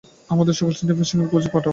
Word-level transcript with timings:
আমাদের 0.33 0.55
সকল 0.59 0.71
সেন্টিয়েন্টদের 0.75 1.07
ফেংশির 1.11 1.29
খোঁজে 1.31 1.49
পাঠাও। 1.53 1.69